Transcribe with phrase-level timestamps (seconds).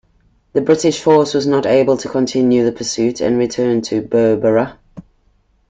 [0.53, 4.79] The British force was not able to continue the pursuit, and returned to Berbera.